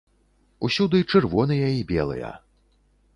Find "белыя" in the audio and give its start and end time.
1.91-2.31